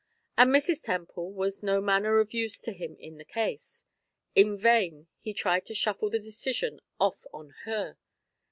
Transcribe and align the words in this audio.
And 0.35 0.49
Mrs. 0.49 0.83
Temple 0.83 1.31
was 1.31 1.61
no 1.61 1.79
manner 1.79 2.17
of 2.17 2.33
use 2.33 2.59
to 2.61 2.71
him 2.73 2.95
in 2.99 3.19
the 3.19 3.23
case. 3.23 3.85
In 4.33 4.57
vain 4.57 5.05
he 5.19 5.31
tried 5.31 5.67
to 5.67 5.75
shuffle 5.75 6.09
the 6.09 6.17
decision 6.17 6.79
off 6.99 7.27
on 7.31 7.51
her. 7.65 7.99